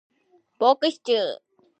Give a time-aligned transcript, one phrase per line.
[0.57, 1.21] ポークシチュー